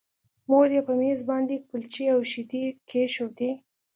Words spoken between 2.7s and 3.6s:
کېښودې